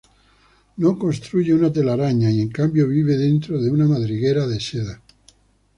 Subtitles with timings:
[0.77, 4.99] No construye una telaraña y, en cambio, vive dentro de una madriguera de seda.